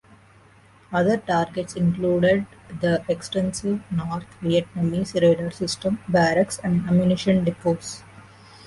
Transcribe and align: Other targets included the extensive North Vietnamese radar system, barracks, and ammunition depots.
Other 0.91 1.17
targets 1.17 1.75
included 1.75 2.47
the 2.79 3.05
extensive 3.07 3.83
North 3.91 4.25
Vietnamese 4.41 5.13
radar 5.21 5.51
system, 5.51 5.99
barracks, 6.09 6.57
and 6.63 6.89
ammunition 6.89 7.43
depots. 7.43 8.01